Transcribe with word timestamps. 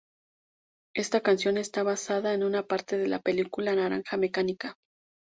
Esta 0.95 1.21
canción 1.21 1.59
está 1.59 1.83
basada 1.83 2.33
en 2.33 2.43
una 2.43 2.63
parte 2.65 2.97
de 2.97 3.07
la 3.07 3.19
película 3.19 3.75
Naranja 3.75 4.17
mecánica. 4.17 4.75